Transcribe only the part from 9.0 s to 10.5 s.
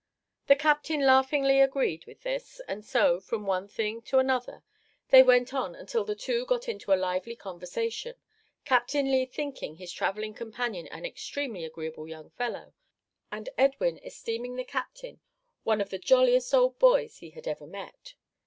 Lee thinking his travelling